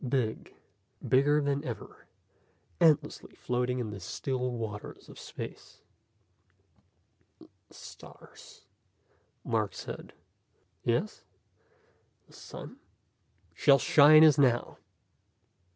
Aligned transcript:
Big, 0.09 0.55
bigger 1.07 1.39
than 1.39 1.63
ever, 1.63 2.07
endlessly 2.79 3.35
floating 3.35 3.77
in 3.77 3.91
the 3.91 3.99
still 3.99 4.49
waters 4.49 5.07
of 5.09 5.19
space. 5.19 5.81
"The 7.37 7.47
stars..." 7.69 8.65
Mark 9.43 9.75
said. 9.75 10.13
"Yes?" 10.83 11.23
"The 12.25 12.33
sun?"" 12.33 12.77
shall 13.53 13.77
shine 13.77 14.23
as 14.23 14.39
now." 14.39 14.79